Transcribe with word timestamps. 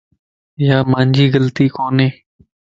ايا 0.59 0.77
مانجي 0.91 1.25
غلطي 1.33 1.65
ڪون 1.75 1.93
وي. 2.03 2.09